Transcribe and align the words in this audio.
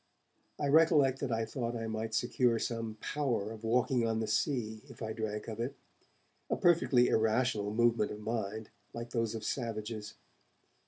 I 0.59 0.65
recollect 0.65 1.19
that 1.19 1.31
I 1.31 1.45
thought 1.45 1.75
I 1.75 1.85
might 1.85 2.15
secure 2.15 2.57
some 2.57 2.97
power 3.01 3.51
of 3.51 3.63
walking 3.63 4.03
on 4.07 4.19
the 4.19 4.25
sea, 4.25 4.81
if 4.89 4.99
I 4.99 5.13
drank 5.13 5.47
of 5.47 5.59
it 5.59 5.75
a 6.49 6.55
perfectly 6.57 7.07
irrational 7.09 7.71
movement 7.71 8.09
of 8.09 8.19
mind, 8.19 8.71
like 8.95 9.11
those 9.11 9.35
of 9.35 9.43
savages. 9.43 10.15